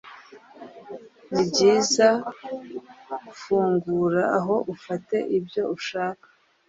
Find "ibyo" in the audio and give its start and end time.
5.37-5.63